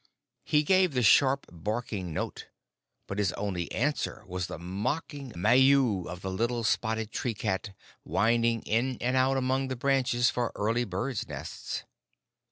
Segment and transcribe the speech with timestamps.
[0.43, 2.47] He gave the sharp, barking note,
[3.05, 8.63] but his only answer was the mocking maiou of the little spotted tree cat winding
[8.63, 11.83] in and out among the branches for early birds' nests.